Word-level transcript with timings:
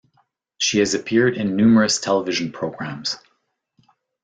She 0.57 0.79
has 0.79 0.95
appeared 0.95 1.37
in 1.37 1.55
numerous 1.55 1.99
television 1.99 2.51
programs. 2.51 3.17